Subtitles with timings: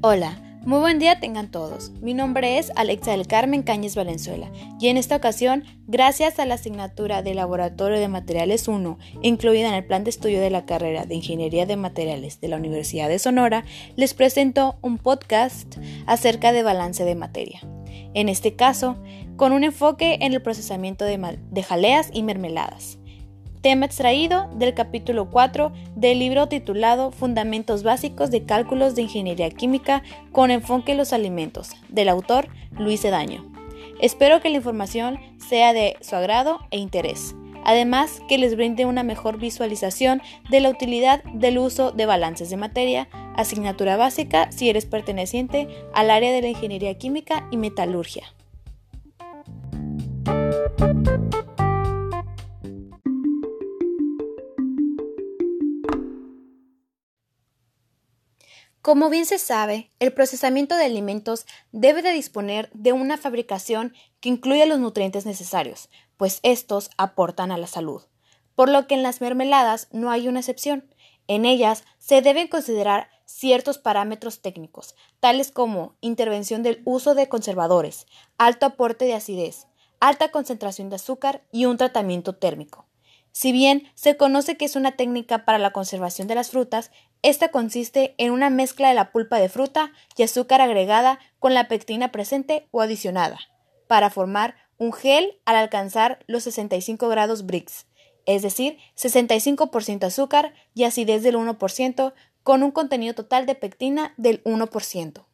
[0.00, 1.90] Hola, muy buen día tengan todos.
[2.00, 6.54] Mi nombre es Alexa del Carmen Cañes Valenzuela y en esta ocasión, gracias a la
[6.54, 11.04] asignatura de Laboratorio de Materiales 1, incluida en el plan de estudio de la carrera
[11.04, 13.64] de Ingeniería de Materiales de la Universidad de Sonora,
[13.96, 17.60] les presento un podcast acerca de balance de materia.
[18.14, 18.98] En este caso,
[19.36, 22.97] con un enfoque en el procesamiento de, de jaleas y mermeladas
[23.68, 30.02] tema extraído del capítulo 4 del libro titulado Fundamentos Básicos de Cálculos de Ingeniería Química
[30.32, 32.48] con enfoque en los alimentos, del autor
[32.78, 33.44] Luis Edaño.
[34.00, 39.02] Espero que la información sea de su agrado e interés, además que les brinde una
[39.02, 44.86] mejor visualización de la utilidad del uso de balances de materia, asignatura básica si eres
[44.86, 48.32] perteneciente al área de la ingeniería química y metalurgia.
[58.88, 64.30] Como bien se sabe, el procesamiento de alimentos debe de disponer de una fabricación que
[64.30, 68.04] incluya los nutrientes necesarios, pues estos aportan a la salud.
[68.54, 70.88] Por lo que en las mermeladas no hay una excepción.
[71.26, 78.06] En ellas se deben considerar ciertos parámetros técnicos, tales como intervención del uso de conservadores,
[78.38, 79.66] alto aporte de acidez,
[80.00, 82.87] alta concentración de azúcar y un tratamiento térmico.
[83.32, 86.90] Si bien se conoce que es una técnica para la conservación de las frutas,
[87.22, 91.68] esta consiste en una mezcla de la pulpa de fruta y azúcar agregada con la
[91.68, 93.38] pectina presente o adicionada,
[93.86, 97.86] para formar un gel al alcanzar los 65 grados Brix,
[98.26, 104.44] es decir, 65% azúcar y acidez del 1%, con un contenido total de pectina del
[104.44, 105.24] 1%.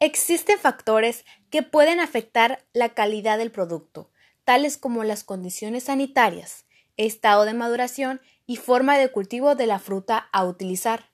[0.00, 4.11] Existen factores que pueden afectar la calidad del producto,
[4.44, 6.64] tales como las condiciones sanitarias,
[6.96, 11.10] estado de maduración y forma de cultivo de la fruta a utilizar.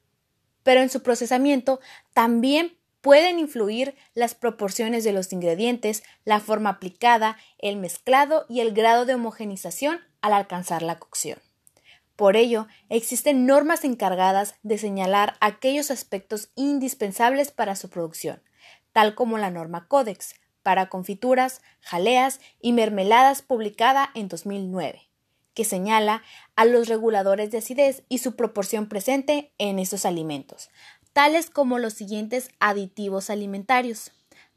[0.63, 1.81] Pero en su procesamiento
[2.13, 8.73] también pueden influir las proporciones de los ingredientes, la forma aplicada, el mezclado y el
[8.73, 11.39] grado de homogenización al alcanzar la cocción.
[12.17, 18.43] Por ello, existen normas encargadas de señalar aquellos aspectos indispensables para su producción,
[18.93, 25.09] tal como la norma Codex, para confituras, jaleas y mermeladas publicada en 2009,
[25.55, 26.23] que señala
[26.57, 30.71] a los reguladores de acidez y su proporción presente en estos alimentos,
[31.13, 34.13] tales como los siguientes aditivos alimentarios.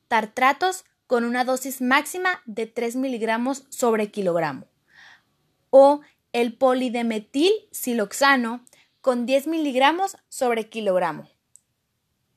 [0.07, 4.67] Tartratos con una dosis máxima de 3 miligramos sobre kilogramo
[5.71, 6.01] o
[6.33, 8.63] el polidemetil siloxano
[9.01, 11.27] con 10 miligramos sobre kilogramo.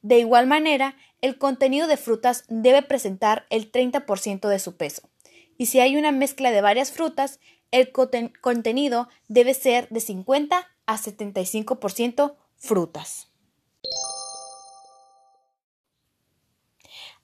[0.01, 5.09] De igual manera, el contenido de frutas debe presentar el 30% de su peso.
[5.57, 7.41] Y si hay una mezcla de varias frutas,
[7.71, 13.31] el contenido debe ser de 50 a 75% frutas.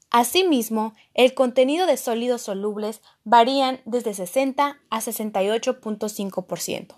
[0.09, 6.95] Asimismo, el contenido de sólidos solubles varían desde 60 a 68.5%.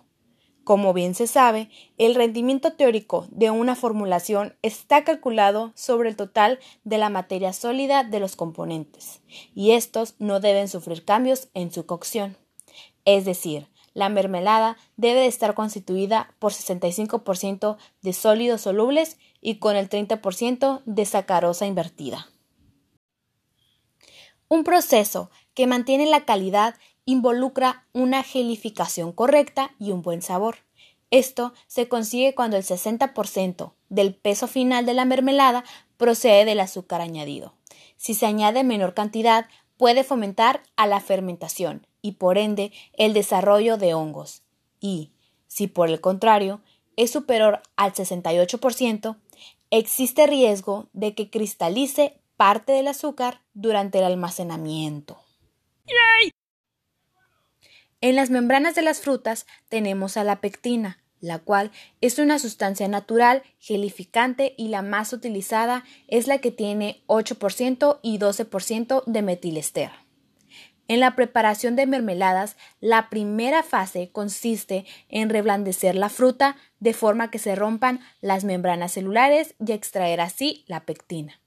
[0.65, 6.61] Como bien se sabe, el rendimiento teórico de una formulación está calculado sobre el total
[6.85, 9.21] de la materia sólida de los componentes,
[9.55, 12.37] y estos no deben sufrir cambios en su cocción.
[13.05, 19.77] Es decir, la mermelada debe de estar constituida por 65% de sólidos solubles y con
[19.77, 22.29] el 30% de sacarosa invertida.
[24.49, 30.57] Un proceso que mantiene la calidad involucra una gelificación correcta y un buen sabor.
[31.11, 35.65] Esto se consigue cuando el 60% del peso final de la mermelada
[35.99, 37.55] procede del azúcar añadido.
[37.97, 39.47] Si se añade menor cantidad,
[39.77, 44.43] puede fomentar a la fermentación y por ende el desarrollo de hongos.
[44.81, 45.13] Y,
[45.49, 46.63] si por el contrario
[46.97, 49.17] es superior al 68%,
[49.71, 55.19] existe riesgo de que cristalice parte del azúcar durante el almacenamiento.
[58.03, 62.89] En las membranas de las frutas tenemos a la pectina, la cual es una sustancia
[62.89, 69.93] natural, gelificante y la más utilizada es la que tiene 8% y 12% de metilester.
[70.89, 77.31] En la preparación de mermeladas, la primera fase consiste en reblandecer la fruta de forma
[77.31, 81.41] que se rompan las membranas celulares y extraer así la pectina.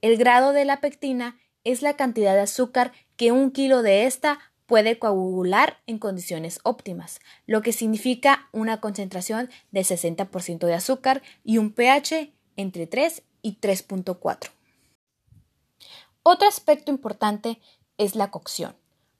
[0.00, 4.38] El grado de la pectina es la cantidad de azúcar que un kilo de esta
[4.66, 11.58] puede coagular en condiciones óptimas, lo que significa una concentración de 60% de azúcar y
[11.58, 14.50] un pH entre 3 y 3.4.
[16.22, 17.60] Otro aspecto importante
[17.98, 18.74] es la cocción.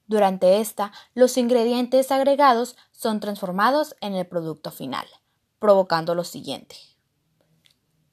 [0.07, 5.05] Durante esta, los ingredientes agregados son transformados en el producto final,
[5.59, 6.75] provocando lo siguiente.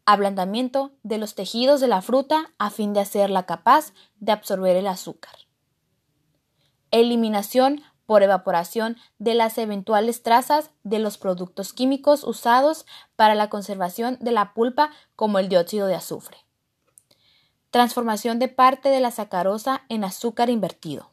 [0.05, 4.89] ablandamiento de los tejidos de la fruta a fin de hacerla capaz de absorber el
[4.89, 5.35] azúcar,
[6.93, 12.87] eliminación por evaporación de las eventuales trazas de los productos químicos usados
[13.17, 16.37] para la conservación de la pulpa como el dióxido de azufre.
[17.71, 21.11] Transformación de parte de la sacarosa en azúcar invertido.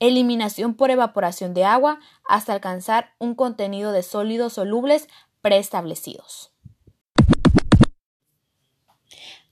[0.00, 5.08] Eliminación por evaporación de agua hasta alcanzar un contenido de sólidos solubles
[5.40, 6.52] preestablecidos.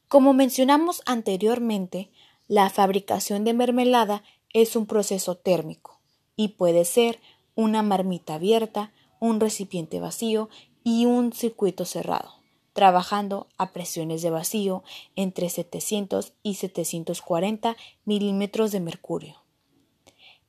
[0.08, 2.10] Como mencionamos anteriormente,
[2.48, 4.22] la fabricación de mermelada
[4.52, 6.00] es un proceso térmico
[6.36, 7.20] y puede ser
[7.54, 10.48] una marmita abierta, un recipiente vacío
[10.84, 12.34] y un circuito cerrado,
[12.72, 14.84] trabajando a presiones de vacío
[15.16, 19.42] entre 700 y 740 milímetros de mercurio.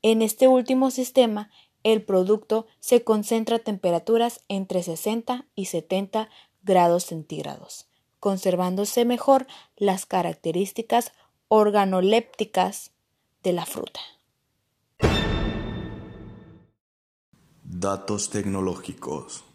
[0.01, 1.49] En este último sistema,
[1.83, 6.29] el producto se concentra a temperaturas entre 60 y 70
[6.61, 7.87] grados centígrados,
[8.19, 9.47] conservándose mejor
[9.77, 11.13] las características
[11.47, 12.91] organolépticas
[13.47, 14.01] de la fruta.
[17.63, 19.45] Datos tecnológicos.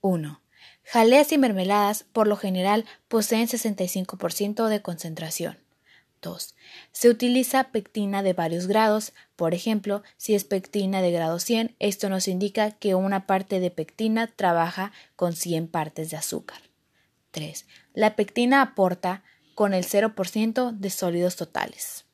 [0.00, 0.40] 1.
[0.84, 5.58] Jaleas y mermeladas por lo general poseen 65% de concentración.
[6.22, 6.54] 2.
[6.92, 9.12] Se utiliza pectina de varios grados.
[9.34, 13.72] Por ejemplo, si es pectina de grado 100, esto nos indica que una parte de
[13.72, 16.60] pectina trabaja con 100 partes de azúcar.
[17.32, 17.66] 3.
[17.92, 19.24] La pectina aporta
[19.56, 22.05] con el 0% de sólidos totales.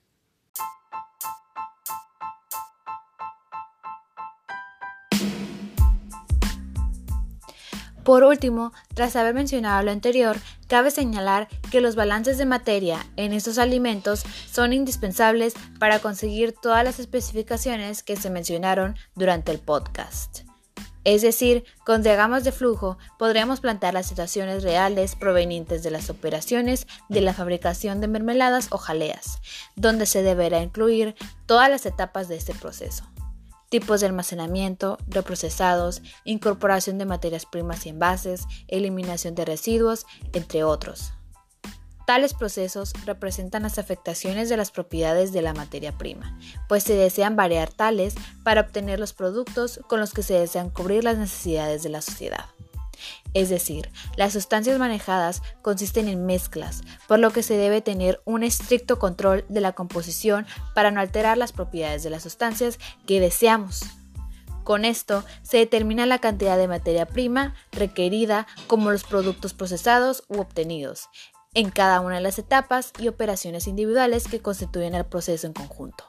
[8.05, 13.33] Por último, tras haber mencionado lo anterior, cabe señalar que los balances de materia en
[13.33, 20.41] estos alimentos son indispensables para conseguir todas las especificaciones que se mencionaron durante el podcast.
[21.05, 26.87] Es decir, con diagramas de flujo podremos plantear las situaciones reales provenientes de las operaciones
[27.09, 29.41] de la fabricación de mermeladas o jaleas,
[29.75, 31.17] donde se deberá incluir
[31.47, 33.05] todas las etapas de este proceso
[33.73, 40.05] tipos de almacenamiento, reprocesados, incorporación de materias primas y envases, eliminación de residuos,
[40.35, 41.15] entre otros.
[42.07, 46.39] Tales procesos representan las afectaciones de las propiedades de la materia prima,
[46.69, 48.15] pues se desean variar tales
[48.45, 52.45] para obtener los productos con los que se desean cubrir las necesidades de la sociedad.
[53.35, 58.43] Es decir, las sustancias manejadas consisten en mezclas, por lo que se debe tener un
[58.43, 63.83] estricto control de la composición para no alterar las propiedades de las sustancias que deseamos.
[64.65, 70.41] Con esto se determina la cantidad de materia prima requerida como los productos procesados u
[70.41, 71.09] obtenidos,
[71.55, 76.05] en cada una de las etapas y operaciones individuales que constituyen el proceso en conjunto.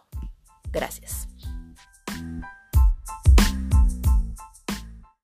[0.72, 1.28] Gracias.